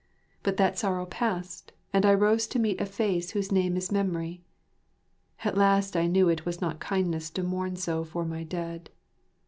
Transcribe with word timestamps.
But 0.41 0.57
that 0.57 0.79
sorrow 0.79 1.05
passed 1.05 1.73
and 1.93 2.07
I 2.07 2.15
rose 2.15 2.47
to 2.47 2.57
meet 2.57 2.81
a 2.81 2.87
face 2.87 3.29
whose 3.33 3.51
name 3.51 3.77
is 3.77 3.91
memory. 3.91 4.41
At 5.43 5.55
last 5.55 5.95
I 5.95 6.07
knew 6.07 6.27
it 6.27 6.43
was 6.43 6.59
not 6.59 6.79
kindness 6.79 7.29
to 7.29 7.43
mourn 7.43 7.75
so 7.75 8.03
for 8.03 8.25
my 8.25 8.43
dead. 8.43 8.89